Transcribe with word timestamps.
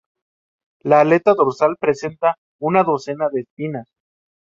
La 0.83 1.01
aleta 1.01 1.35
dorsal 1.35 1.77
presenta 1.79 2.35
una 2.57 2.83
docena 2.83 3.29
de 3.29 3.41
espinas. 3.41 3.87